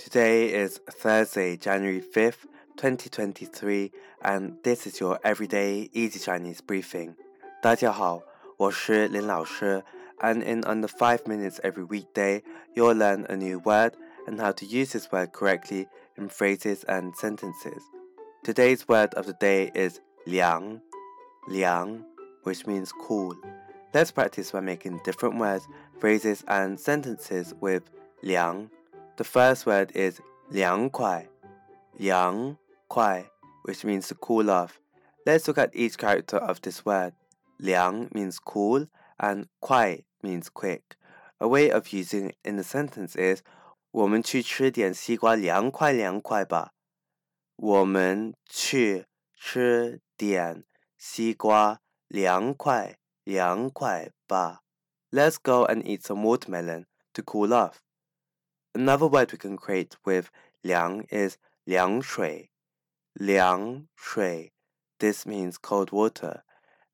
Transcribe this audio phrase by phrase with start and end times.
[0.00, 3.90] Today is Thursday, January 5th, 2023,
[4.22, 7.14] and this is your everyday easy Chinese briefing.
[7.62, 8.22] 大家好，
[8.56, 9.82] 我是林老师,
[10.18, 12.42] and in under 5 minutes every weekday,
[12.74, 13.92] you'll learn a new word
[14.26, 17.82] and how to use this word correctly in phrases and sentences.
[18.44, 20.80] Today's word of the day is liang,
[21.48, 22.04] liang,
[22.44, 23.34] which means cool.
[23.94, 25.66] Let's practice by making different words,
[25.98, 27.90] phrases, and sentences with
[28.22, 28.70] liang.
[29.20, 30.20] The first word is
[30.50, 31.28] 凉快,
[31.98, 32.56] 凉
[32.88, 33.24] 快,
[33.64, 34.78] which means to cool off.
[35.24, 37.14] Let's look at each character of this word.
[37.58, 38.86] 凉 means cool
[39.18, 40.96] and 快 means quick.
[41.40, 43.42] A way of using it in a sentence is
[43.90, 46.72] 我们去吃点西瓜凉快凉快吧。
[47.56, 50.64] 我们去吃点
[50.98, 54.60] 西瓜凉快凉快吧。
[55.10, 56.84] Let's go and eat some watermelon
[57.14, 57.76] to cool off.
[58.74, 60.30] Another word we can create with
[60.62, 62.50] 凉 is 凉水
[63.14, 64.52] 凉水
[64.98, 66.42] This means cold water.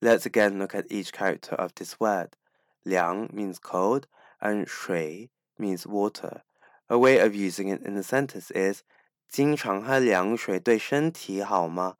[0.01, 2.37] Let's again look at each character of this word.
[2.85, 4.07] 凉 means cold
[4.41, 6.43] and 水 means water.
[6.89, 8.83] A way of using it in a sentence is
[9.29, 11.97] 经常喝凉水对身体好吗？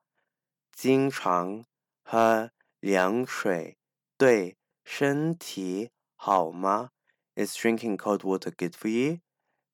[0.73, 1.65] 经常
[2.03, 3.79] 喝凉水
[4.17, 6.91] 对身体好吗？
[7.35, 9.21] Is drinking cold water good for you?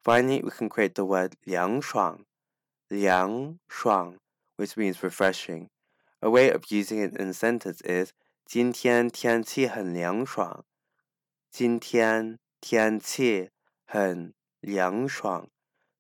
[0.02, 2.24] Finally, we can create the word 凉爽,
[2.88, 4.16] 凉爽,
[4.56, 5.68] which means refreshing.
[6.22, 8.12] A way of using it in a sentence is
[8.46, 10.64] 今天天气很凉爽。
[11.50, 13.50] 今天天气
[13.84, 15.48] 很凉爽。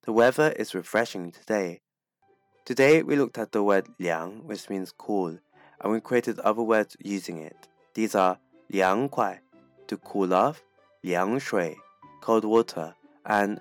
[0.02, 1.80] The weather is refreshing today.
[2.64, 5.38] Today we looked at the word 凉, which means cool,
[5.80, 7.68] and we created other words using it.
[7.94, 9.40] These are 凉快,
[9.86, 10.62] to cool off,
[11.02, 11.76] 凉水,
[12.20, 13.60] cold water, and